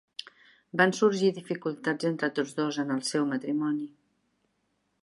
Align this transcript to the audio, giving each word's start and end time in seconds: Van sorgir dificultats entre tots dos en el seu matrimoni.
Van 0.79 0.93
sorgir 0.99 1.29
dificultats 1.35 2.09
entre 2.11 2.31
tots 2.41 2.57
dos 2.63 2.81
en 2.87 2.97
el 2.99 3.05
seu 3.13 3.31
matrimoni. 3.37 3.89